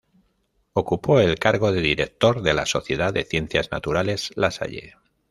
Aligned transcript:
Ocupó 0.73 1.19
el 1.19 1.37
cargo 1.37 1.71
de 1.71 1.79
Director 1.79 2.41
de 2.41 2.55
la 2.55 2.65
Sociedad 2.65 3.13
de 3.13 3.23
Ciencias 3.23 3.69
Naturales 3.71 4.31
La 4.35 4.49
Salle. 4.49 4.95